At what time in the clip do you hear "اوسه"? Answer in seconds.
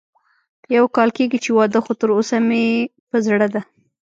2.15-2.37